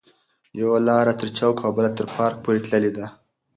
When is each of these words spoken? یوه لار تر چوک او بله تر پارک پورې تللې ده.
یوه 0.59 0.77
لار 0.87 1.07
تر 1.19 1.27
چوک 1.37 1.57
او 1.65 1.69
بله 1.77 1.89
تر 1.97 2.05
پارک 2.15 2.37
پورې 2.43 2.59
تللې 2.65 2.91
ده. 2.97 3.05